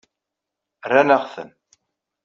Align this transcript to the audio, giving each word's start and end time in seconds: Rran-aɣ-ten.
Rran-aɣ-ten. 0.89 1.49